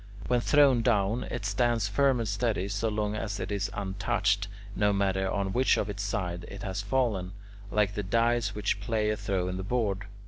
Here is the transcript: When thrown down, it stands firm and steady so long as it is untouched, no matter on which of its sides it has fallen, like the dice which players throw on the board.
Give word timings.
When 0.27 0.41
thrown 0.41 0.81
down, 0.81 1.25
it 1.25 1.45
stands 1.45 1.87
firm 1.87 2.17
and 2.19 2.27
steady 2.27 2.67
so 2.69 2.89
long 2.89 3.15
as 3.15 3.39
it 3.39 3.51
is 3.51 3.69
untouched, 3.71 4.47
no 4.75 4.91
matter 4.93 5.29
on 5.29 5.53
which 5.53 5.77
of 5.77 5.91
its 5.91 6.01
sides 6.01 6.43
it 6.47 6.63
has 6.63 6.81
fallen, 6.81 7.33
like 7.69 7.93
the 7.93 8.01
dice 8.01 8.55
which 8.55 8.79
players 8.81 9.21
throw 9.21 9.47
on 9.47 9.57
the 9.57 9.63
board. 9.63 10.07